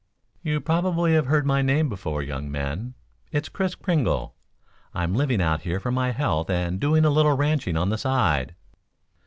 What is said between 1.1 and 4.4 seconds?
have heard my name before, young men. It is Kris Kringle;